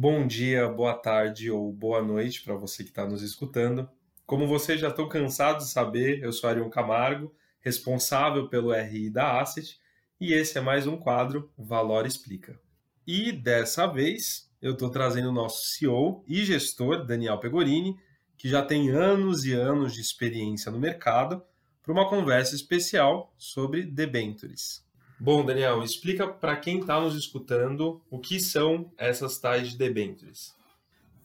Bom 0.00 0.28
dia, 0.28 0.68
boa 0.68 0.94
tarde 0.94 1.50
ou 1.50 1.72
boa 1.72 2.00
noite 2.00 2.40
para 2.42 2.54
você 2.54 2.84
que 2.84 2.90
está 2.90 3.04
nos 3.04 3.20
escutando. 3.20 3.90
Como 4.24 4.46
vocês 4.46 4.80
já 4.80 4.90
estão 4.90 5.08
cansados 5.08 5.66
de 5.66 5.72
saber, 5.72 6.22
eu 6.22 6.32
sou 6.32 6.48
Arion 6.48 6.70
Camargo, 6.70 7.34
responsável 7.58 8.48
pelo 8.48 8.72
RI 8.72 9.10
da 9.10 9.40
Asset, 9.40 9.76
e 10.20 10.32
esse 10.32 10.56
é 10.56 10.60
mais 10.60 10.86
um 10.86 10.96
quadro 10.96 11.50
Valor 11.58 12.06
Explica. 12.06 12.60
E 13.04 13.32
dessa 13.32 13.88
vez 13.88 14.48
eu 14.62 14.74
estou 14.74 14.88
trazendo 14.88 15.30
o 15.30 15.34
nosso 15.34 15.66
CEO 15.66 16.22
e 16.28 16.44
gestor, 16.44 17.04
Daniel 17.04 17.40
Pegorini, 17.40 17.98
que 18.36 18.48
já 18.48 18.62
tem 18.62 18.90
anos 18.90 19.44
e 19.46 19.52
anos 19.52 19.92
de 19.92 20.00
experiência 20.00 20.70
no 20.70 20.78
mercado, 20.78 21.42
para 21.82 21.92
uma 21.92 22.08
conversa 22.08 22.54
especial 22.54 23.34
sobre 23.36 23.82
debentures. 23.84 24.86
Bom, 25.20 25.44
Daniel, 25.44 25.82
explica 25.82 26.28
para 26.28 26.56
quem 26.56 26.78
está 26.78 27.00
nos 27.00 27.16
escutando 27.16 28.00
o 28.08 28.20
que 28.20 28.38
são 28.38 28.92
essas 28.96 29.38
tais 29.38 29.74
debentures. 29.74 30.54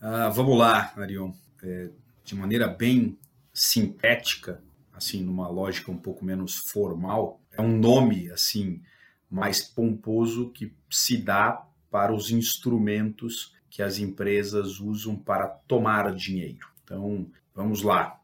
Ah, 0.02 0.30
vamos 0.30 0.58
lá, 0.58 0.92
Arion. 0.98 1.32
É, 1.62 1.90
de 2.24 2.36
maneira 2.36 2.68
bem 2.68 3.18
sintética, 3.54 4.64
assim, 4.92 5.24
numa 5.24 5.48
lógica 5.48 5.92
um 5.92 5.98
pouco 5.98 6.26
menos 6.26 6.58
formal, 6.58 7.40
é 7.52 7.62
um 7.62 7.78
nome 7.78 8.32
assim 8.32 8.82
mais 9.30 9.62
pomposo 9.62 10.50
que 10.50 10.74
se 10.90 11.18
dá 11.18 11.66
para 11.92 12.14
os 12.14 12.32
instrumentos 12.32 13.54
que 13.70 13.84
as 13.84 14.00
empresas 14.00 14.80
usam 14.80 15.16
para 15.16 15.48
tomar 15.48 16.14
dinheiro. 16.16 16.68
Então, 16.84 17.28
vamos 17.54 17.84
lá. 17.84 18.20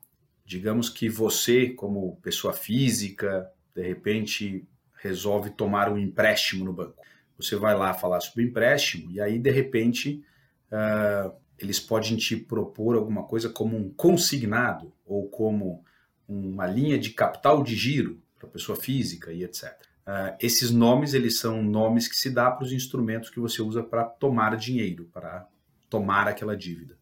Digamos 0.46 0.90
que 0.90 1.08
você, 1.08 1.70
como 1.70 2.18
pessoa 2.24 2.54
física, 2.54 3.52
de 3.76 3.88
repente 3.88 4.68
resolve 5.02 5.50
tomar 5.52 5.90
um 5.90 5.98
empréstimo 5.98 6.66
no 6.66 6.74
banco. 6.74 7.02
Você 7.38 7.56
vai 7.56 7.76
lá 7.76 7.94
falar 7.94 8.20
sobre 8.20 8.44
empréstimo 8.44 9.10
e 9.12 9.22
aí, 9.22 9.40
de 9.40 9.50
repente, 9.50 10.24
uh, 10.72 11.34
eles 11.58 11.80
podem 11.80 12.18
te 12.18 12.36
propor 12.36 12.96
alguma 12.96 13.24
coisa 13.24 13.50
como 13.50 13.78
um 13.78 13.90
consignado 13.90 14.94
ou 15.06 15.28
como 15.30 15.84
uma 16.28 16.68
linha 16.68 17.00
de 17.00 17.12
capital 17.12 17.64
de 17.64 17.76
giro 17.76 18.22
para 18.38 18.50
pessoa 18.50 18.78
física 18.78 19.32
e 19.32 19.44
etc. 19.44 19.72
Uh, 20.08 20.36
esses 20.40 20.72
nomes 20.72 21.14
eles 21.14 21.40
são 21.40 21.64
nomes 21.64 22.08
que 22.08 22.16
se 22.16 22.30
dá 22.30 22.50
para 22.52 22.66
os 22.66 22.72
instrumentos 22.72 23.30
que 23.30 23.40
você 23.40 23.62
usa 23.62 23.84
para 23.84 24.04
tomar 24.04 24.56
dinheiro, 24.58 25.10
para 25.14 25.48
tomar 25.90 26.28
aquela 26.28 26.56
dívida. 26.56 26.98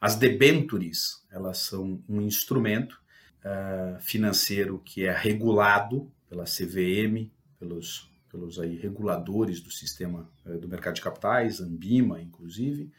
As 0.00 0.16
debentures 0.16 1.24
elas 1.30 1.58
são 1.58 2.02
um 2.08 2.20
instrumento 2.20 3.00
uh, 3.44 4.00
financeiro 4.00 4.80
que 4.84 5.04
é 5.04 5.12
regulado 5.12 6.10
pela 6.28 6.44
CVM, 6.44 7.30
pelos, 7.58 8.10
pelos 8.30 8.58
aí 8.58 8.76
reguladores 8.76 9.60
do 9.60 9.70
sistema 9.70 10.30
uh, 10.44 10.58
do 10.58 10.68
mercado 10.68 10.94
de 10.94 11.02
capitais, 11.02 11.60
Ambima, 11.60 12.20
inclusive, 12.20 12.90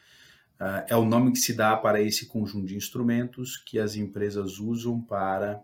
Uh, 0.60 0.82
é 0.88 0.96
o 0.96 1.06
nome 1.06 1.32
que 1.32 1.38
se 1.38 1.54
dá 1.54 1.78
para 1.78 2.02
esse 2.02 2.26
conjunto 2.26 2.66
de 2.66 2.76
instrumentos 2.76 3.58
que 3.58 3.78
as 3.78 3.96
empresas 3.96 4.58
usam 4.58 5.00
para 5.00 5.64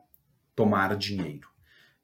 tomar 0.56 0.96
dinheiro. 0.96 1.50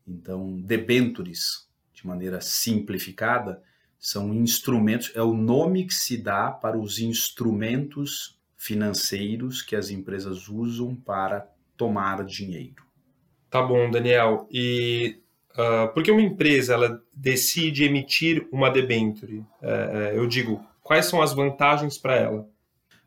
Então, 0.07 0.59
debentures, 0.59 1.69
de 1.93 2.07
maneira 2.07 2.41
simplificada, 2.41 3.61
são 3.99 4.33
instrumentos, 4.33 5.11
é 5.13 5.21
o 5.21 5.35
nome 5.35 5.85
que 5.85 5.93
se 5.93 6.17
dá 6.17 6.49
para 6.49 6.79
os 6.79 6.97
instrumentos 6.97 8.39
financeiros 8.57 9.61
que 9.61 9.75
as 9.75 9.91
empresas 9.91 10.49
usam 10.49 10.95
para 10.95 11.47
tomar 11.77 12.25
dinheiro. 12.25 12.83
Tá 13.51 13.61
bom, 13.61 13.91
Daniel. 13.91 14.47
E 14.49 15.19
uh, 15.59 15.93
por 15.93 16.01
que 16.01 16.11
uma 16.11 16.21
empresa 16.21 16.73
ela 16.73 17.03
decide 17.13 17.83
emitir 17.83 18.47
uma 18.51 18.69
debenture? 18.69 19.39
Uh, 19.61 20.13
eu 20.13 20.25
digo, 20.27 20.65
quais 20.81 21.05
são 21.05 21.21
as 21.21 21.33
vantagens 21.33 21.97
para 21.97 22.15
ela? 22.15 22.49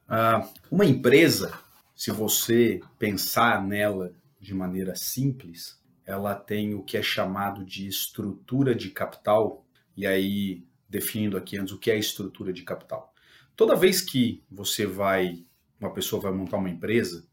Uh, 0.09 0.49
uma 0.71 0.85
empresa, 0.85 1.59
se 1.97 2.11
você 2.11 2.81
pensar 2.99 3.67
nela 3.67 4.13
de 4.39 4.55
maneira 4.55 4.95
simples, 4.95 5.81
ela 6.05 6.35
tem 6.35 6.75
o 6.75 6.83
que 6.83 6.97
é 6.97 7.03
chamado 7.03 7.65
de 7.65 7.87
estrutura 7.87 8.75
de 8.75 8.91
capital, 8.91 9.65
e 9.97 10.07
aí 10.07 10.65
definindo 10.89 11.37
aqui 11.37 11.57
antes 11.57 11.73
o 11.73 11.79
que 11.79 11.91
é 11.91 11.99
estrutura 11.99 12.53
de 12.53 12.63
capital. 12.63 13.15
Toda 13.57 13.77
vez 13.77 14.01
que 14.01 14.43
você 14.51 14.85
vai, 14.85 15.45
uma 15.81 15.93
pessoa 15.93 16.21
vai 16.21 16.33
montar 16.33 16.59
uma 16.59 16.69
empresa, 16.69 17.25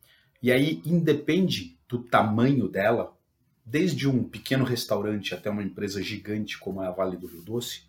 e 0.42 0.52
aí 0.52 0.82
independe 0.86 1.78
do 1.88 2.00
tamanho 2.00 2.70
dela, 2.70 3.18
desde 3.70 4.10
um 4.10 4.24
pequeno 4.24 4.64
restaurante 4.64 5.34
até 5.34 5.50
uma 5.50 5.62
empresa 5.62 6.02
gigante 6.02 6.58
como 6.58 6.82
é 6.82 6.88
a 6.88 6.92
Vale 6.92 7.16
do 7.16 7.28
Rio 7.28 7.44
Doce, 7.44 7.84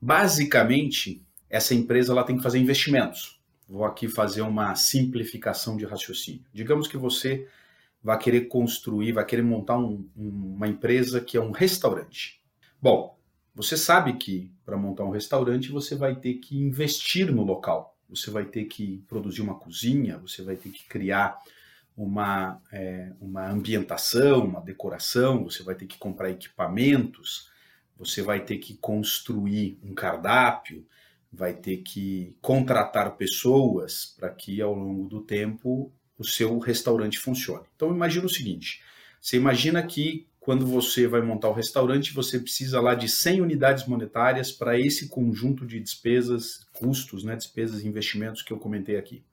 basicamente 0.00 1.22
essa 1.48 1.74
empresa 1.74 2.12
ela 2.12 2.24
tem 2.24 2.38
que 2.38 2.42
fazer 2.42 2.58
investimentos. 2.58 3.38
Vou 3.68 3.84
aqui 3.84 4.08
fazer 4.08 4.40
uma 4.40 4.74
simplificação 4.74 5.76
de 5.76 5.84
raciocínio. 5.84 6.44
Digamos 6.54 6.88
que 6.88 6.96
você 6.96 7.46
vai 8.02 8.18
querer 8.18 8.42
construir, 8.42 9.12
vai 9.12 9.26
querer 9.26 9.42
montar 9.42 9.76
um, 9.76 10.08
uma 10.16 10.68
empresa 10.68 11.20
que 11.20 11.36
é 11.36 11.40
um 11.40 11.50
restaurante. 11.50 12.40
Bom, 12.80 13.18
você 13.54 13.76
sabe 13.76 14.14
que 14.14 14.50
para 14.64 14.76
montar 14.76 15.04
um 15.04 15.10
restaurante 15.10 15.70
você 15.70 15.94
vai 15.94 16.16
ter 16.16 16.34
que 16.34 16.56
investir 16.56 17.30
no 17.30 17.44
local. 17.44 17.96
Você 18.08 18.30
vai 18.30 18.44
ter 18.44 18.64
que 18.64 19.04
produzir 19.08 19.42
uma 19.42 19.58
cozinha, 19.58 20.18
você 20.18 20.42
vai 20.42 20.56
ter 20.56 20.70
que 20.70 20.86
criar 20.88 21.38
uma, 21.96 22.60
é, 22.70 23.12
uma 23.20 23.48
ambientação, 23.50 24.44
uma 24.44 24.60
decoração, 24.60 25.44
você 25.44 25.62
vai 25.62 25.74
ter 25.74 25.86
que 25.86 25.96
comprar 25.96 26.30
equipamentos, 26.30 27.50
você 27.96 28.20
vai 28.20 28.40
ter 28.40 28.58
que 28.58 28.74
construir 28.74 29.78
um 29.82 29.94
cardápio, 29.94 30.86
vai 31.32 31.54
ter 31.54 31.78
que 31.78 32.36
contratar 32.40 33.16
pessoas 33.16 34.14
para 34.18 34.28
que 34.28 34.60
ao 34.60 34.74
longo 34.74 35.08
do 35.08 35.22
tempo 35.22 35.90
o 36.18 36.24
seu 36.24 36.58
restaurante 36.58 37.18
funcione. 37.18 37.64
Então 37.74 37.90
imagina 37.90 38.26
o 38.26 38.30
seguinte: 38.30 38.82
você 39.20 39.36
imagina 39.36 39.82
que 39.82 40.26
quando 40.38 40.64
você 40.64 41.08
vai 41.08 41.20
montar 41.20 41.48
o 41.48 41.52
restaurante, 41.52 42.12
você 42.12 42.38
precisa 42.38 42.80
lá 42.80 42.94
de 42.94 43.08
100 43.08 43.40
unidades 43.40 43.86
monetárias 43.86 44.52
para 44.52 44.78
esse 44.78 45.08
conjunto 45.08 45.66
de 45.66 45.80
despesas, 45.80 46.68
custos, 46.72 47.24
né, 47.24 47.34
despesas 47.34 47.82
e 47.82 47.88
investimentos 47.88 48.42
que 48.42 48.52
eu 48.52 48.58
comentei 48.58 48.96
aqui. 48.96 49.24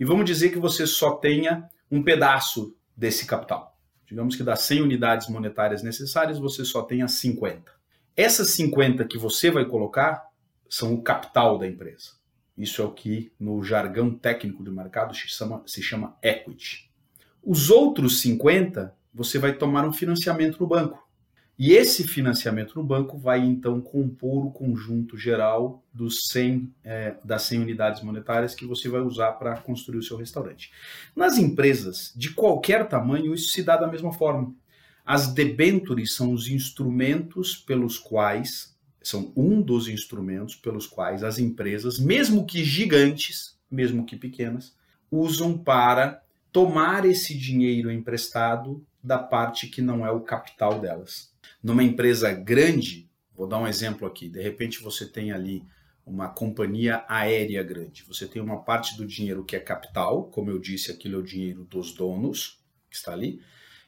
E 0.00 0.04
vamos 0.04 0.24
dizer 0.24 0.50
que 0.50 0.58
você 0.58 0.86
só 0.86 1.12
tenha 1.12 1.68
um 1.90 2.02
pedaço 2.02 2.74
desse 2.96 3.26
capital. 3.26 3.76
Digamos 4.06 4.36
que 4.36 4.42
das 4.42 4.60
100 4.60 4.82
unidades 4.82 5.28
monetárias 5.28 5.82
necessárias, 5.82 6.38
você 6.38 6.64
só 6.64 6.82
tenha 6.82 7.08
50. 7.08 7.72
Essas 8.16 8.50
50 8.50 9.04
que 9.04 9.18
você 9.18 9.50
vai 9.50 9.64
colocar 9.64 10.28
são 10.68 10.94
o 10.94 11.02
capital 11.02 11.58
da 11.58 11.66
empresa. 11.66 12.12
Isso 12.56 12.80
é 12.80 12.84
o 12.84 12.92
que 12.92 13.30
no 13.38 13.62
jargão 13.62 14.14
técnico 14.14 14.62
do 14.62 14.72
mercado 14.72 15.14
se 15.14 15.28
chama, 15.28 15.62
se 15.66 15.82
chama 15.82 16.16
equity. 16.22 16.90
Os 17.42 17.68
outros 17.68 18.20
50, 18.20 18.94
você 19.12 19.38
vai 19.38 19.52
tomar 19.52 19.86
um 19.86 19.92
financiamento 19.92 20.58
no 20.58 20.66
banco. 20.66 21.05
E 21.58 21.72
esse 21.72 22.06
financiamento 22.06 22.74
no 22.74 22.84
banco 22.84 23.16
vai 23.16 23.40
então 23.40 23.80
compor 23.80 24.44
o 24.44 24.50
conjunto 24.50 25.16
geral 25.16 25.82
dos 25.92 26.28
100, 26.28 26.70
é, 26.84 27.16
das 27.24 27.42
100 27.42 27.60
unidades 27.60 28.02
monetárias 28.02 28.54
que 28.54 28.66
você 28.66 28.90
vai 28.90 29.00
usar 29.00 29.32
para 29.32 29.56
construir 29.56 29.98
o 29.98 30.02
seu 30.02 30.18
restaurante. 30.18 30.70
Nas 31.14 31.38
empresas 31.38 32.12
de 32.14 32.30
qualquer 32.30 32.86
tamanho, 32.86 33.34
isso 33.34 33.48
se 33.48 33.62
dá 33.62 33.76
da 33.76 33.86
mesma 33.86 34.12
forma. 34.12 34.54
As 35.04 35.32
debentures 35.32 36.14
são 36.14 36.32
os 36.32 36.48
instrumentos 36.48 37.56
pelos 37.56 37.98
quais 37.98 38.76
são 39.02 39.32
um 39.36 39.62
dos 39.62 39.88
instrumentos 39.88 40.56
pelos 40.56 40.86
quais 40.86 41.22
as 41.22 41.38
empresas, 41.38 41.98
mesmo 41.98 42.44
que 42.44 42.64
gigantes, 42.64 43.56
mesmo 43.70 44.04
que 44.04 44.16
pequenas, 44.16 44.74
usam 45.10 45.56
para 45.56 46.22
tomar 46.52 47.04
esse 47.04 47.36
dinheiro 47.36 47.90
emprestado 47.90 48.84
da 49.02 49.18
parte 49.18 49.68
que 49.68 49.80
não 49.80 50.06
é 50.06 50.10
o 50.10 50.20
capital 50.20 50.80
delas. 50.80 51.32
Numa 51.62 51.82
empresa 51.82 52.32
grande, 52.32 53.08
vou 53.34 53.46
dar 53.46 53.58
um 53.58 53.66
exemplo 53.66 54.06
aqui, 54.06 54.28
de 54.28 54.42
repente 54.42 54.82
você 54.82 55.06
tem 55.06 55.32
ali 55.32 55.62
uma 56.06 56.28
companhia 56.28 57.04
aérea 57.08 57.62
grande. 57.64 58.04
Você 58.04 58.28
tem 58.28 58.40
uma 58.40 58.62
parte 58.62 58.96
do 58.96 59.04
dinheiro 59.04 59.44
que 59.44 59.56
é 59.56 59.60
capital, 59.60 60.24
como 60.26 60.50
eu 60.50 60.58
disse, 60.58 60.92
aquilo 60.92 61.16
é 61.16 61.18
o 61.18 61.24
dinheiro 61.24 61.64
dos 61.64 61.92
donos, 61.92 62.60
que 62.88 62.94
está 62.96 63.12
ali, 63.12 63.40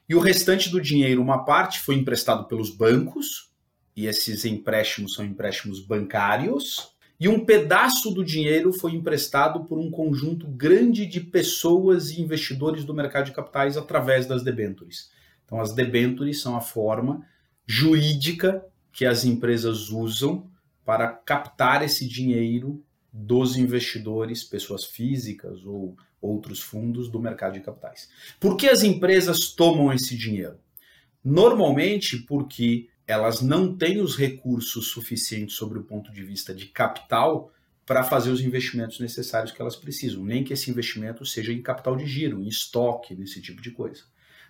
e 0.08 0.14
o 0.14 0.20
restante 0.20 0.70
do 0.70 0.80
dinheiro, 0.80 1.22
uma 1.22 1.44
parte 1.44 1.80
foi 1.80 1.94
emprestado 1.94 2.48
pelos 2.48 2.70
bancos, 2.70 3.52
e 3.94 4.06
esses 4.06 4.44
empréstimos 4.44 5.14
são 5.14 5.24
empréstimos 5.24 5.84
bancários, 5.84 6.96
e 7.20 7.28
um 7.28 7.44
pedaço 7.44 8.12
do 8.12 8.24
dinheiro 8.24 8.72
foi 8.72 8.92
emprestado 8.92 9.64
por 9.64 9.78
um 9.78 9.90
conjunto 9.90 10.46
grande 10.46 11.04
de 11.04 11.20
pessoas 11.20 12.10
e 12.10 12.20
investidores 12.20 12.84
do 12.84 12.94
mercado 12.94 13.26
de 13.26 13.32
capitais 13.32 13.76
através 13.76 14.26
das 14.26 14.44
debêntures. 14.44 15.10
Então, 15.44 15.60
as 15.60 15.74
debêntures 15.74 16.40
são 16.40 16.56
a 16.56 16.60
forma 16.60 17.26
jurídica 17.66 18.64
que 18.92 19.04
as 19.04 19.24
empresas 19.24 19.90
usam 19.90 20.48
para 20.84 21.08
captar 21.08 21.82
esse 21.82 22.06
dinheiro 22.06 22.82
dos 23.12 23.56
investidores, 23.56 24.44
pessoas 24.44 24.84
físicas 24.84 25.64
ou 25.64 25.96
outros 26.20 26.60
fundos 26.60 27.10
do 27.10 27.20
mercado 27.20 27.54
de 27.54 27.60
capitais. 27.60 28.08
Por 28.38 28.56
que 28.56 28.68
as 28.68 28.82
empresas 28.82 29.50
tomam 29.50 29.92
esse 29.92 30.16
dinheiro? 30.16 30.58
Normalmente 31.24 32.18
porque 32.18 32.88
elas 33.08 33.40
não 33.40 33.74
têm 33.74 34.02
os 34.02 34.14
recursos 34.14 34.88
suficientes 34.88 35.56
sobre 35.56 35.78
o 35.78 35.82
ponto 35.82 36.12
de 36.12 36.22
vista 36.22 36.54
de 36.54 36.66
capital 36.66 37.50
para 37.86 38.04
fazer 38.04 38.30
os 38.30 38.42
investimentos 38.42 39.00
necessários 39.00 39.50
que 39.50 39.62
elas 39.62 39.74
precisam, 39.74 40.22
nem 40.22 40.44
que 40.44 40.52
esse 40.52 40.70
investimento 40.70 41.24
seja 41.24 41.50
em 41.50 41.62
capital 41.62 41.96
de 41.96 42.04
giro, 42.04 42.42
em 42.42 42.46
estoque, 42.46 43.14
nesse 43.14 43.40
tipo 43.40 43.62
de 43.62 43.70
coisa. 43.70 44.02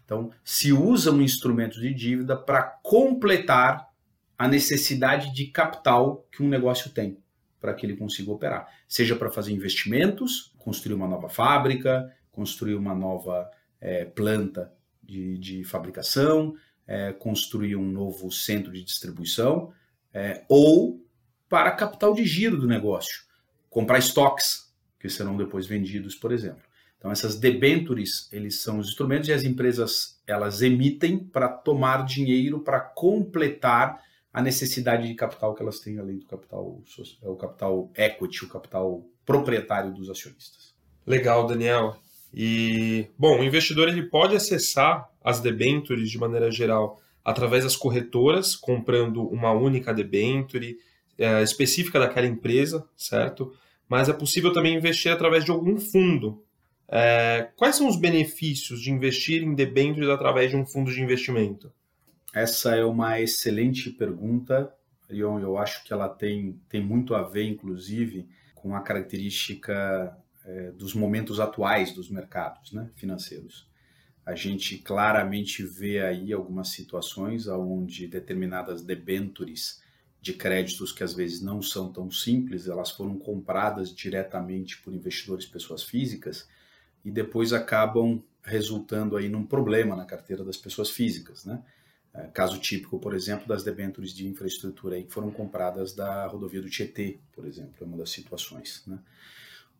Então, 0.04 0.32
se 0.42 0.72
usa 0.72 1.12
um 1.12 1.22
instrumento 1.22 1.80
de 1.80 1.94
dívida 1.94 2.36
para 2.36 2.62
completar 2.82 3.88
a 4.36 4.48
necessidade 4.48 5.32
de 5.32 5.46
capital 5.46 6.26
que 6.32 6.42
um 6.42 6.48
negócio 6.48 6.90
tem 6.90 7.16
para 7.60 7.74
que 7.74 7.86
ele 7.86 7.96
consiga 7.96 8.32
operar, 8.32 8.68
seja 8.88 9.14
para 9.14 9.30
fazer 9.30 9.52
investimentos, 9.52 10.52
construir 10.58 10.94
uma 10.94 11.08
nova 11.08 11.28
fábrica, 11.28 12.12
construir 12.32 12.74
uma 12.74 12.94
nova 12.94 13.48
é, 13.80 14.04
planta 14.04 14.72
de, 15.02 15.38
de 15.38 15.64
fabricação, 15.64 16.54
é, 16.88 17.12
construir 17.12 17.76
um 17.76 17.84
novo 17.84 18.32
centro 18.32 18.72
de 18.72 18.82
distribuição, 18.82 19.72
é, 20.12 20.44
ou 20.48 21.00
para 21.48 21.70
capital 21.70 22.14
de 22.14 22.24
giro 22.24 22.56
do 22.56 22.66
negócio, 22.66 23.22
comprar 23.68 23.98
estoques 23.98 24.72
que 24.98 25.08
serão 25.08 25.36
depois 25.36 25.66
vendidos, 25.66 26.14
por 26.14 26.32
exemplo. 26.32 26.62
Então 26.98 27.12
essas 27.12 27.38
debentures, 27.38 28.28
eles 28.32 28.60
são 28.60 28.78
os 28.78 28.88
instrumentos 28.88 29.28
e 29.28 29.32
as 29.32 29.44
empresas 29.44 30.20
elas 30.26 30.62
emitem 30.62 31.18
para 31.18 31.48
tomar 31.48 32.04
dinheiro 32.04 32.60
para 32.60 32.80
completar 32.80 34.02
a 34.32 34.42
necessidade 34.42 35.06
de 35.06 35.14
capital 35.14 35.54
que 35.54 35.62
elas 35.62 35.78
têm 35.78 35.98
além 35.98 36.18
do 36.18 36.26
capital 36.26 36.82
o 37.22 37.36
capital 37.36 37.90
equity, 37.94 38.44
o 38.44 38.48
capital 38.48 39.06
proprietário 39.24 39.92
dos 39.92 40.10
acionistas. 40.10 40.74
Legal, 41.06 41.46
Daniel. 41.46 41.96
E 42.32 43.08
bom, 43.18 43.40
o 43.40 43.44
investidor 43.44 43.88
ele 43.88 44.02
pode 44.02 44.36
acessar 44.36 45.08
as 45.22 45.40
debentures 45.40 46.10
de 46.10 46.18
maneira 46.18 46.50
geral 46.50 47.00
através 47.24 47.64
das 47.64 47.76
corretoras, 47.76 48.56
comprando 48.56 49.22
uma 49.28 49.52
única 49.52 49.92
debenture 49.92 50.78
é, 51.18 51.42
específica 51.42 51.98
daquela 51.98 52.26
empresa, 52.26 52.88
certo? 52.96 53.52
Mas 53.88 54.08
é 54.08 54.12
possível 54.12 54.52
também 54.52 54.76
investir 54.76 55.12
através 55.12 55.44
de 55.44 55.50
algum 55.50 55.78
fundo. 55.78 56.42
É, 56.88 57.50
quais 57.56 57.76
são 57.76 57.86
os 57.86 58.00
benefícios 58.00 58.80
de 58.80 58.90
investir 58.90 59.42
em 59.42 59.54
debêntures 59.54 60.08
através 60.08 60.50
de 60.50 60.56
um 60.56 60.64
fundo 60.64 60.90
de 60.90 61.02
investimento? 61.02 61.70
Essa 62.34 62.76
é 62.76 62.84
uma 62.84 63.20
excelente 63.20 63.90
pergunta, 63.90 64.72
Leon. 65.08 65.40
Eu 65.40 65.58
acho 65.58 65.84
que 65.84 65.92
ela 65.92 66.08
tem, 66.08 66.60
tem 66.68 66.82
muito 66.82 67.14
a 67.14 67.22
ver, 67.22 67.44
inclusive, 67.44 68.26
com 68.54 68.74
a 68.74 68.80
característica 68.80 70.16
é, 70.48 70.70
dos 70.72 70.94
momentos 70.94 71.38
atuais 71.38 71.92
dos 71.92 72.08
mercados 72.08 72.72
né, 72.72 72.90
financeiros. 72.96 73.68
A 74.24 74.34
gente 74.34 74.78
claramente 74.78 75.62
vê 75.62 76.00
aí 76.00 76.32
algumas 76.32 76.68
situações 76.70 77.46
onde 77.46 78.06
determinadas 78.06 78.82
debentures 78.82 79.82
de 80.20 80.32
créditos 80.32 80.90
que 80.90 81.04
às 81.04 81.12
vezes 81.12 81.42
não 81.42 81.60
são 81.60 81.92
tão 81.92 82.10
simples, 82.10 82.66
elas 82.66 82.90
foram 82.90 83.18
compradas 83.18 83.94
diretamente 83.94 84.80
por 84.80 84.92
investidores 84.92 85.46
pessoas 85.46 85.82
físicas 85.82 86.48
e 87.04 87.10
depois 87.10 87.52
acabam 87.52 88.22
resultando 88.42 89.16
aí 89.16 89.28
num 89.28 89.46
problema 89.46 89.94
na 89.94 90.06
carteira 90.06 90.42
das 90.42 90.56
pessoas 90.56 90.90
físicas, 90.90 91.44
né? 91.44 91.62
É, 92.14 92.26
caso 92.28 92.58
típico, 92.58 92.98
por 92.98 93.14
exemplo, 93.14 93.46
das 93.46 93.62
debêntures 93.62 94.14
de 94.14 94.26
infraestrutura 94.26 94.96
aí 94.96 95.04
que 95.04 95.12
foram 95.12 95.30
compradas 95.30 95.94
da 95.94 96.26
rodovia 96.26 96.62
do 96.62 96.70
Tietê, 96.70 97.18
por 97.32 97.46
exemplo, 97.46 97.74
é 97.82 97.84
uma 97.84 97.98
das 97.98 98.10
situações, 98.10 98.82
né? 98.86 98.98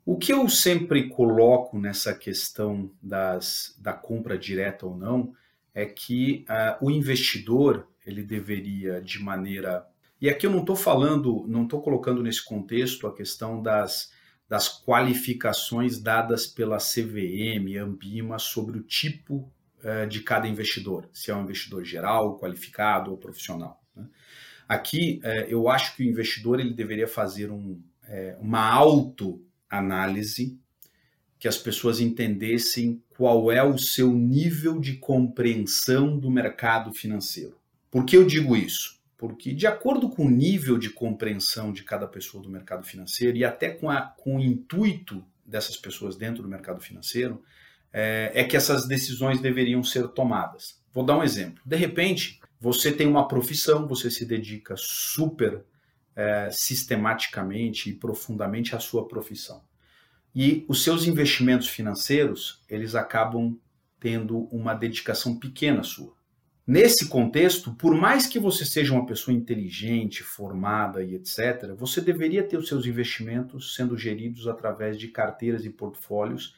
O 0.04 0.16
que 0.16 0.32
eu 0.32 0.48
sempre 0.48 1.08
coloco 1.08 1.78
nessa 1.78 2.14
questão 2.14 2.90
das, 3.02 3.76
da 3.78 3.92
compra 3.92 4.38
direta 4.38 4.86
ou 4.86 4.96
não 4.96 5.34
é 5.74 5.84
que 5.84 6.44
uh, 6.48 6.84
o 6.84 6.90
investidor 6.90 7.86
ele 8.06 8.22
deveria 8.22 9.02
de 9.02 9.22
maneira 9.22 9.86
e 10.20 10.28
aqui 10.28 10.46
eu 10.46 10.50
não 10.50 10.60
estou 10.60 10.74
falando, 10.74 11.44
não 11.46 11.62
estou 11.62 11.80
colocando 11.80 12.22
nesse 12.22 12.44
contexto 12.44 13.06
a 13.06 13.14
questão 13.14 13.62
das, 13.62 14.12
das 14.48 14.68
qualificações 14.82 16.00
dadas 16.00 16.46
pela 16.46 16.78
CVM, 16.78 17.76
Ambima, 17.80 18.38
sobre 18.38 18.78
o 18.78 18.82
tipo 18.82 19.50
uh, 19.84 20.08
de 20.08 20.20
cada 20.20 20.48
investidor, 20.48 21.08
se 21.12 21.30
é 21.30 21.36
um 21.36 21.42
investidor 21.42 21.84
geral, 21.84 22.36
qualificado 22.36 23.12
ou 23.12 23.16
profissional. 23.16 23.80
Né? 23.94 24.06
Aqui 24.68 25.20
uh, 25.22 25.46
eu 25.48 25.68
acho 25.68 25.94
que 25.94 26.02
o 26.02 26.06
investidor 26.06 26.58
ele 26.58 26.74
deveria 26.74 27.06
fazer 27.06 27.52
um, 27.52 27.80
uh, 28.08 28.40
uma 28.40 28.60
autoanálise 29.70 30.59
que 31.38 31.47
as 31.47 31.56
pessoas 31.56 32.00
entendessem 32.00 33.03
qual 33.11 33.53
é 33.53 33.62
o 33.62 33.79
seu 33.79 34.12
nível 34.12 34.81
de 34.81 34.94
compreensão 34.94 36.19
do 36.19 36.31
mercado 36.31 36.93
financeiro. 36.93 37.56
Por 37.91 38.05
que 38.05 38.17
eu 38.17 38.26
digo 38.26 38.56
isso? 38.56 38.99
porque 39.19 39.53
de 39.53 39.67
acordo 39.67 40.09
com 40.09 40.26
o 40.26 40.31
nível 40.31 40.79
de 40.79 40.91
compreensão 40.91 41.73
de 41.73 41.82
cada 41.82 42.06
pessoa 42.06 42.41
do 42.41 42.49
mercado 42.49 42.87
financeiro 42.87 43.37
e 43.37 43.44
até 43.44 43.69
com, 43.69 43.91
a, 43.91 44.00
com 44.00 44.37
o 44.37 44.41
intuito 44.41 45.25
dessas 45.44 45.76
pessoas 45.76 46.17
dentro 46.17 46.41
do 46.41 46.49
mercado 46.49 46.81
financeiro, 46.81 47.43
é, 47.93 48.31
é, 48.32 48.44
que 48.44 48.56
essas 48.56 48.87
decisões 48.87 49.41
deveriam 49.41 49.82
ser 49.82 50.06
tomadas. 50.09 50.81
Vou 50.93 51.05
dar 51.05 51.19
um 51.19 51.25
exemplo. 51.25 51.61
De 51.67 51.75
repente, 51.75 52.41
você 52.61 52.93
tem 52.93 53.09
uma 53.09 53.26
profissão, 53.26 53.88
você 53.88 54.09
se 54.09 54.25
dedica 54.25 54.76
super 54.76 55.65
é, 56.19 56.50
sistematicamente 56.50 57.88
e 57.88 57.94
profundamente 57.94 58.75
à 58.75 58.81
sua 58.81 59.06
profissão. 59.06 59.62
E 60.35 60.65
os 60.69 60.82
seus 60.82 61.06
investimentos 61.06 61.69
financeiros, 61.69 62.61
eles 62.69 62.97
acabam 62.97 63.56
tendo 64.00 64.49
uma 64.50 64.75
dedicação 64.75 65.38
pequena 65.38 65.85
sua. 65.85 66.12
Nesse 66.67 67.09
contexto, 67.09 67.73
por 67.73 67.94
mais 67.94 68.26
que 68.26 68.38
você 68.38 68.65
seja 68.65 68.93
uma 68.93 69.06
pessoa 69.06 69.32
inteligente, 69.32 70.25
formada 70.25 71.05
e 71.05 71.15
etc., 71.15 71.73
você 71.76 72.00
deveria 72.00 72.43
ter 72.43 72.56
os 72.56 72.67
seus 72.67 72.85
investimentos 72.85 73.76
sendo 73.76 73.97
geridos 73.97 74.49
através 74.49 74.99
de 74.99 75.06
carteiras 75.06 75.65
e 75.65 75.70
portfólios 75.70 76.56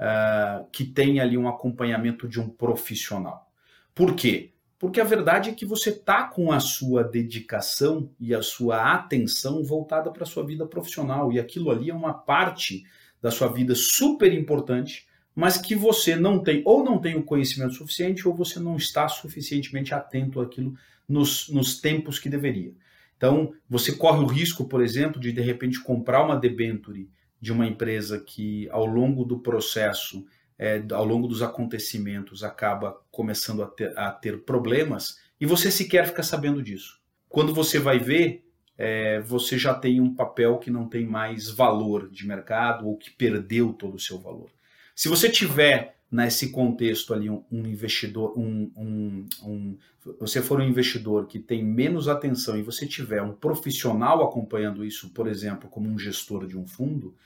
uh, 0.00 0.66
que 0.72 0.84
tenham 0.84 1.22
ali 1.22 1.36
um 1.36 1.48
acompanhamento 1.48 2.26
de 2.26 2.40
um 2.40 2.48
profissional. 2.48 3.52
Por 3.94 4.14
quê? 4.14 4.51
Porque 4.82 5.00
a 5.00 5.04
verdade 5.04 5.48
é 5.48 5.54
que 5.54 5.64
você 5.64 5.90
está 5.90 6.24
com 6.24 6.50
a 6.50 6.58
sua 6.58 7.04
dedicação 7.04 8.10
e 8.18 8.34
a 8.34 8.42
sua 8.42 8.92
atenção 8.92 9.62
voltada 9.62 10.10
para 10.10 10.24
a 10.24 10.26
sua 10.26 10.44
vida 10.44 10.66
profissional, 10.66 11.32
e 11.32 11.38
aquilo 11.38 11.70
ali 11.70 11.88
é 11.88 11.94
uma 11.94 12.12
parte 12.12 12.82
da 13.20 13.30
sua 13.30 13.46
vida 13.46 13.76
super 13.76 14.32
importante 14.32 15.06
mas 15.34 15.56
que 15.56 15.76
você 15.76 16.16
não 16.16 16.38
tem, 16.38 16.62
ou 16.64 16.84
não 16.84 16.98
tem 16.98 17.16
o 17.16 17.22
conhecimento 17.22 17.74
suficiente, 17.74 18.26
ou 18.28 18.34
você 18.34 18.60
não 18.60 18.76
está 18.76 19.08
suficientemente 19.08 19.94
atento 19.94 20.40
àquilo 20.40 20.74
nos, 21.08 21.48
nos 21.48 21.80
tempos 21.80 22.18
que 22.18 22.28
deveria. 22.28 22.74
Então, 23.16 23.54
você 23.68 23.92
corre 23.92 24.22
o 24.22 24.26
risco, 24.26 24.66
por 24.66 24.82
exemplo, 24.82 25.20
de 25.20 25.32
de 25.32 25.40
repente 25.40 25.80
comprar 25.82 26.22
uma 26.22 26.36
debenture 26.36 27.08
de 27.40 27.50
uma 27.50 27.66
empresa 27.66 28.20
que, 28.20 28.68
ao 28.70 28.84
longo 28.84 29.24
do 29.24 29.38
processo, 29.38 30.26
é, 30.62 30.80
ao 30.92 31.04
longo 31.04 31.26
dos 31.26 31.42
acontecimentos, 31.42 32.44
acaba 32.44 32.96
começando 33.10 33.64
a 33.64 33.66
ter, 33.66 33.98
a 33.98 34.12
ter 34.12 34.42
problemas 34.42 35.18
e 35.40 35.44
você 35.44 35.72
sequer 35.72 36.06
fica 36.06 36.22
sabendo 36.22 36.62
disso. 36.62 37.00
Quando 37.28 37.52
você 37.52 37.80
vai 37.80 37.98
ver, 37.98 38.44
é, 38.78 39.20
você 39.22 39.58
já 39.58 39.74
tem 39.74 40.00
um 40.00 40.14
papel 40.14 40.58
que 40.58 40.70
não 40.70 40.88
tem 40.88 41.04
mais 41.04 41.50
valor 41.50 42.08
de 42.08 42.24
mercado 42.24 42.86
ou 42.86 42.96
que 42.96 43.10
perdeu 43.10 43.72
todo 43.72 43.96
o 43.96 43.98
seu 43.98 44.20
valor. 44.20 44.50
Se 44.94 45.08
você 45.08 45.28
tiver 45.28 45.96
nesse 46.08 46.52
contexto 46.52 47.12
ali 47.12 47.28
um, 47.28 47.42
um 47.50 47.66
investidor, 47.66 48.38
um, 48.38 48.70
um, 48.76 49.26
um, 49.42 49.78
você 50.20 50.40
for 50.40 50.60
um 50.60 50.64
investidor 50.64 51.26
que 51.26 51.40
tem 51.40 51.64
menos 51.64 52.06
atenção 52.06 52.56
e 52.56 52.62
você 52.62 52.86
tiver 52.86 53.20
um 53.20 53.32
profissional 53.32 54.22
acompanhando 54.22 54.84
isso, 54.84 55.10
por 55.10 55.26
exemplo, 55.26 55.68
como 55.68 55.88
um 55.88 55.98
gestor 55.98 56.46
de 56.46 56.56
um 56.56 56.68
fundo, 56.68 57.16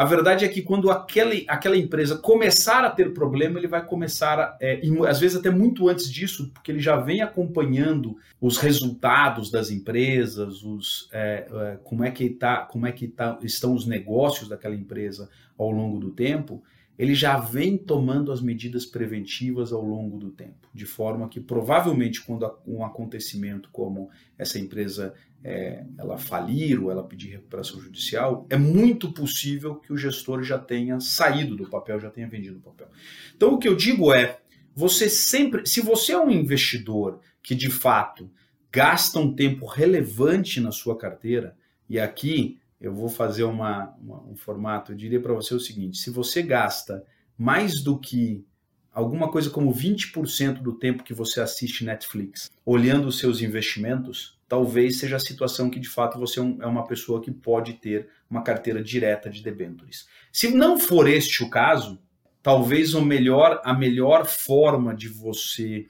a 0.00 0.04
verdade 0.06 0.46
é 0.46 0.48
que 0.48 0.62
quando 0.62 0.90
aquela, 0.90 1.34
aquela 1.46 1.76
empresa 1.76 2.16
começar 2.16 2.86
a 2.86 2.88
ter 2.88 3.12
problema, 3.12 3.58
ele 3.58 3.68
vai 3.68 3.84
começar, 3.84 4.40
a, 4.40 4.56
é, 4.58 4.80
e 4.82 5.06
às 5.06 5.20
vezes 5.20 5.36
até 5.36 5.50
muito 5.50 5.90
antes 5.90 6.10
disso, 6.10 6.50
porque 6.54 6.72
ele 6.72 6.80
já 6.80 6.96
vem 6.96 7.20
acompanhando 7.20 8.16
os 8.40 8.56
resultados 8.56 9.50
das 9.50 9.70
empresas, 9.70 10.64
os, 10.64 11.06
é, 11.12 11.46
é, 11.52 11.78
como 11.84 12.02
é 12.02 12.10
que, 12.10 12.30
tá, 12.30 12.62
como 12.62 12.86
é 12.86 12.92
que 12.92 13.08
tá, 13.08 13.38
estão 13.42 13.74
os 13.74 13.84
negócios 13.84 14.48
daquela 14.48 14.74
empresa 14.74 15.28
ao 15.58 15.70
longo 15.70 15.98
do 15.98 16.12
tempo 16.12 16.62
ele 17.00 17.14
já 17.14 17.38
vem 17.38 17.78
tomando 17.78 18.30
as 18.30 18.42
medidas 18.42 18.84
preventivas 18.84 19.72
ao 19.72 19.82
longo 19.82 20.18
do 20.18 20.30
tempo, 20.30 20.68
de 20.74 20.84
forma 20.84 21.30
que 21.30 21.40
provavelmente 21.40 22.20
quando 22.20 22.52
um 22.66 22.84
acontecimento 22.84 23.70
como 23.72 24.10
essa 24.36 24.58
empresa 24.58 25.14
é, 25.42 25.84
ela 25.98 26.18
falir 26.18 26.82
ou 26.82 26.90
ela 26.90 27.02
pedir 27.02 27.30
recuperação 27.30 27.80
judicial, 27.80 28.46
é 28.50 28.56
muito 28.56 29.12
possível 29.12 29.76
que 29.76 29.92
o 29.92 29.96
gestor 29.96 30.42
já 30.42 30.58
tenha 30.58 31.00
saído 31.00 31.56
do 31.56 31.68
papel, 31.68 31.98
já 31.98 32.10
tenha 32.10 32.28
vendido 32.28 32.58
o 32.58 32.62
papel. 32.62 32.88
Então 33.34 33.54
o 33.54 33.58
que 33.58 33.68
eu 33.68 33.74
digo 33.74 34.12
é, 34.12 34.38
você 34.74 35.08
sempre, 35.08 35.66
se 35.66 35.80
você 35.80 36.12
é 36.12 36.18
um 36.18 36.30
investidor 36.30 37.20
que 37.42 37.54
de 37.54 37.70
fato 37.70 38.30
gasta 38.70 39.18
um 39.18 39.34
tempo 39.34 39.66
relevante 39.66 40.60
na 40.60 40.70
sua 40.70 40.96
carteira, 40.96 41.56
e 41.88 41.98
aqui 41.98 42.58
eu 42.80 42.94
vou 42.94 43.08
fazer 43.08 43.44
uma, 43.44 43.94
uma 44.00 44.22
um 44.24 44.36
formato, 44.36 44.92
eu 44.92 44.96
diria 44.96 45.20
para 45.20 45.34
você 45.34 45.54
o 45.54 45.60
seguinte: 45.60 45.98
se 45.98 46.10
você 46.10 46.42
gasta 46.42 47.04
mais 47.36 47.82
do 47.82 47.98
que 47.98 48.44
alguma 48.92 49.30
coisa 49.30 49.50
como 49.50 49.72
20% 49.72 50.62
do 50.62 50.72
tempo 50.72 51.02
que 51.02 51.14
você 51.14 51.40
assiste 51.40 51.84
Netflix 51.84 52.50
olhando 52.64 53.08
os 53.08 53.18
seus 53.18 53.40
investimentos, 53.40 54.38
talvez 54.50 54.98
seja 54.98 55.14
a 55.14 55.20
situação 55.20 55.70
que 55.70 55.78
de 55.78 55.88
fato 55.88 56.18
você 56.18 56.40
é, 56.40 56.42
é 56.42 56.66
uma 56.66 56.84
pessoa 56.84 57.22
que 57.22 57.30
pode 57.30 57.74
ter 57.74 58.08
uma 58.28 58.42
carteira 58.42 58.82
direta 58.82 59.30
de 59.30 59.44
debêntures. 59.44 60.08
Se 60.32 60.52
não 60.52 60.76
for 60.76 61.08
este 61.08 61.44
o 61.44 61.48
caso, 61.48 62.02
talvez 62.42 62.92
o 62.92 63.00
melhor, 63.00 63.62
a 63.64 63.72
melhor 63.72 64.26
forma 64.26 64.92
de 64.92 65.06
você 65.06 65.86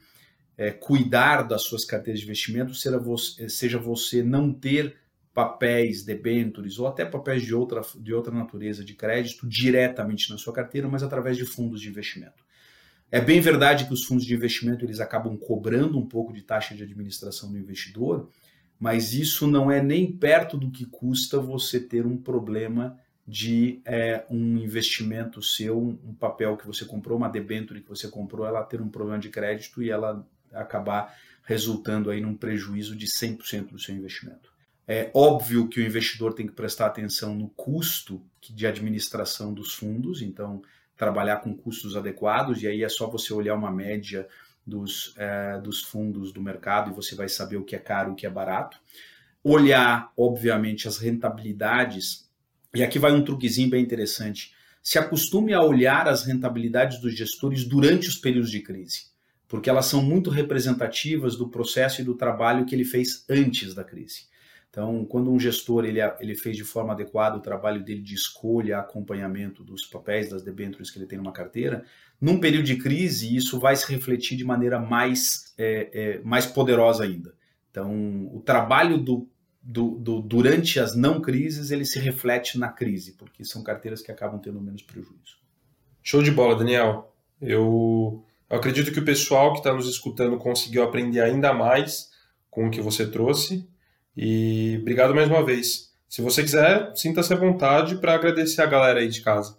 é, 0.55 0.69
cuidar 0.69 1.41
das 1.41 1.63
suas 1.63 1.83
carteiras 1.83 2.19
de 2.19 2.25
investimento 2.27 2.75
seja 2.75 2.99
você, 2.99 3.49
seja 3.49 3.79
você 3.79 4.21
não 4.21 4.53
ter 4.53 4.95
papéis, 5.33 6.03
debêntures 6.03 6.77
ou 6.77 6.85
até 6.85 7.03
papéis 7.03 7.41
de 7.41 7.55
outra, 7.55 7.81
de 7.99 8.13
outra 8.13 8.31
natureza 8.31 8.85
de 8.85 8.93
crédito 8.93 9.47
diretamente 9.47 10.29
na 10.29 10.37
sua 10.37 10.53
carteira, 10.53 10.87
mas 10.87 11.01
através 11.01 11.35
de 11.35 11.47
fundos 11.47 11.81
de 11.81 11.89
investimento. 11.89 12.45
É 13.09 13.19
bem 13.19 13.41
verdade 13.41 13.85
que 13.85 13.93
os 13.93 14.03
fundos 14.03 14.23
de 14.23 14.35
investimento 14.35 14.85
eles 14.85 14.99
acabam 14.99 15.35
cobrando 15.35 15.97
um 15.97 16.05
pouco 16.05 16.31
de 16.31 16.43
taxa 16.43 16.75
de 16.75 16.83
administração 16.83 17.51
do 17.51 17.57
investidor, 17.57 18.29
mas 18.81 19.13
isso 19.13 19.45
não 19.45 19.69
é 19.69 19.79
nem 19.79 20.11
perto 20.11 20.57
do 20.57 20.71
que 20.71 20.87
custa 20.87 21.39
você 21.39 21.79
ter 21.79 22.03
um 22.07 22.17
problema 22.17 22.97
de 23.27 23.79
é, 23.85 24.25
um 24.27 24.57
investimento 24.57 25.39
seu, 25.39 25.79
um 25.79 26.15
papel 26.15 26.57
que 26.57 26.65
você 26.65 26.83
comprou, 26.83 27.15
uma 27.15 27.29
debênture 27.29 27.79
que 27.79 27.87
você 27.87 28.07
comprou, 28.07 28.43
ela 28.43 28.63
ter 28.63 28.81
um 28.81 28.89
problema 28.89 29.19
de 29.19 29.29
crédito 29.29 29.83
e 29.83 29.91
ela 29.91 30.27
acabar 30.51 31.15
resultando 31.43 32.09
aí 32.09 32.21
num 32.21 32.35
prejuízo 32.35 32.95
de 32.95 33.05
100% 33.05 33.67
do 33.67 33.79
seu 33.79 33.95
investimento. 33.95 34.51
É 34.87 35.11
óbvio 35.13 35.67
que 35.67 35.79
o 35.79 35.85
investidor 35.85 36.33
tem 36.33 36.47
que 36.47 36.53
prestar 36.53 36.87
atenção 36.87 37.35
no 37.35 37.49
custo 37.49 38.19
de 38.41 38.65
administração 38.65 39.53
dos 39.53 39.75
fundos, 39.75 40.23
então 40.23 40.59
trabalhar 40.97 41.37
com 41.37 41.55
custos 41.55 41.95
adequados, 41.95 42.63
e 42.63 42.67
aí 42.67 42.83
é 42.83 42.89
só 42.89 43.07
você 43.07 43.31
olhar 43.31 43.53
uma 43.53 43.71
média 43.71 44.27
dos, 44.65 45.13
é, 45.17 45.59
dos 45.59 45.81
fundos 45.81 46.31
do 46.31 46.41
mercado 46.41 46.91
e 46.91 46.93
você 46.93 47.15
vai 47.15 47.27
saber 47.27 47.57
o 47.57 47.63
que 47.63 47.75
é 47.75 47.79
caro 47.79 48.11
o 48.11 48.15
que 48.15 48.25
é 48.25 48.29
barato. 48.29 48.77
Olhar, 49.43 50.11
obviamente, 50.15 50.87
as 50.87 50.97
rentabilidades, 50.97 52.29
e 52.73 52.83
aqui 52.83 52.99
vai 52.99 53.11
um 53.11 53.23
truquezinho 53.23 53.69
bem 53.69 53.83
interessante. 53.83 54.53
Se 54.83 54.97
acostume 54.97 55.53
a 55.53 55.61
olhar 55.61 56.07
as 56.07 56.25
rentabilidades 56.25 56.99
dos 56.99 57.15
gestores 57.15 57.63
durante 57.63 58.07
os 58.07 58.17
períodos 58.17 58.51
de 58.51 58.61
crise, 58.61 59.11
porque 59.47 59.69
elas 59.69 59.87
são 59.87 60.01
muito 60.01 60.29
representativas 60.29 61.35
do 61.35 61.49
processo 61.49 62.01
e 62.01 62.03
do 62.03 62.15
trabalho 62.15 62.65
que 62.65 62.73
ele 62.73 62.85
fez 62.85 63.25
antes 63.29 63.73
da 63.73 63.83
crise. 63.83 64.31
Então, 64.69 65.03
quando 65.03 65.29
um 65.29 65.37
gestor 65.37 65.83
ele, 65.83 65.99
ele 66.21 66.33
fez 66.33 66.55
de 66.55 66.63
forma 66.63 66.93
adequada 66.93 67.35
o 67.35 67.41
trabalho 67.41 67.83
dele 67.83 68.01
de 68.01 68.15
escolha, 68.15 68.79
acompanhamento 68.79 69.65
dos 69.65 69.85
papéis, 69.85 70.29
das 70.29 70.41
debêntures 70.41 70.89
que 70.89 70.97
ele 70.97 71.05
tem 71.05 71.17
numa 71.17 71.33
carteira, 71.33 71.83
num 72.21 72.39
período 72.39 72.65
de 72.65 72.77
crise, 72.77 73.35
isso 73.35 73.59
vai 73.59 73.75
se 73.75 73.91
refletir 73.91 74.37
de 74.37 74.45
maneira 74.45 74.79
mais, 74.79 75.53
é, 75.57 75.89
é, 75.91 76.21
mais 76.23 76.45
poderosa 76.45 77.03
ainda. 77.03 77.33
Então, 77.71 78.29
o 78.31 78.39
trabalho 78.45 78.99
do, 78.99 79.27
do, 79.61 79.97
do, 79.97 80.21
durante 80.21 80.79
as 80.79 80.95
não 80.95 81.19
crises, 81.19 81.71
ele 81.71 81.83
se 81.83 81.97
reflete 81.99 82.59
na 82.59 82.69
crise, 82.69 83.13
porque 83.13 83.43
são 83.43 83.63
carteiras 83.63 84.03
que 84.03 84.11
acabam 84.11 84.39
tendo 84.39 84.61
menos 84.61 84.83
prejuízo. 84.83 85.39
Show 86.03 86.21
de 86.21 86.29
bola, 86.29 86.55
Daniel. 86.55 87.11
Eu, 87.41 88.23
eu 88.47 88.57
acredito 88.57 88.91
que 88.91 88.99
o 88.99 89.05
pessoal 89.05 89.53
que 89.53 89.59
está 89.59 89.73
nos 89.73 89.89
escutando 89.89 90.37
conseguiu 90.37 90.83
aprender 90.83 91.21
ainda 91.21 91.53
mais 91.53 92.11
com 92.51 92.67
o 92.67 92.71
que 92.71 92.81
você 92.81 93.09
trouxe. 93.09 93.67
E 94.15 94.77
obrigado 94.81 95.15
mais 95.15 95.27
uma 95.27 95.43
vez. 95.43 95.91
Se 96.07 96.21
você 96.21 96.43
quiser, 96.43 96.91
sinta-se 96.95 97.33
à 97.33 97.37
vontade 97.37 97.95
para 97.95 98.13
agradecer 98.13 98.61
a 98.61 98.65
galera 98.65 98.99
aí 98.99 99.07
de 99.07 99.21
casa. 99.21 99.57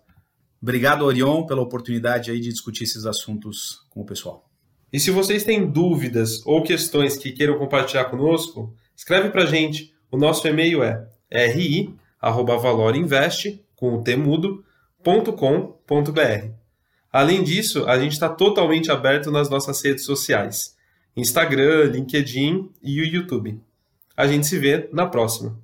Obrigado, 0.62 1.04
Orion, 1.04 1.44
pela 1.44 1.60
oportunidade 1.60 2.30
aí 2.30 2.38
de 2.38 2.48
discutir 2.48 2.84
esses 2.84 3.04
assuntos 3.04 3.84
com 3.90 4.00
o 4.00 4.06
pessoal. 4.06 4.48
E 4.92 5.00
se 5.00 5.10
vocês 5.10 5.42
têm 5.42 5.66
dúvidas 5.66 6.40
ou 6.46 6.62
questões 6.62 7.16
que 7.16 7.32
queiram 7.32 7.58
compartilhar 7.58 8.04
conosco, 8.04 8.72
escreve 8.94 9.30
para 9.30 9.42
a 9.42 9.46
gente. 9.46 9.92
O 10.10 10.16
nosso 10.16 10.46
e-mail 10.46 10.80
é 10.82 11.08
ri@valorinvest 11.48 13.60
com 13.74 13.96
o 13.96 14.04
temudo.com.br. 14.04 14.62
Além 17.10 17.42
disso, 17.42 17.84
a 17.86 17.98
gente 17.98 18.12
está 18.12 18.28
totalmente 18.28 18.92
aberto 18.92 19.32
nas 19.32 19.50
nossas 19.50 19.82
redes 19.82 20.04
sociais: 20.04 20.76
Instagram, 21.16 21.86
LinkedIn 21.86 22.70
e 22.80 23.00
o 23.00 23.04
YouTube. 23.04 23.60
A 24.16 24.28
gente 24.28 24.46
se 24.46 24.56
vê 24.58 24.88
na 24.92 25.06
próxima. 25.06 25.60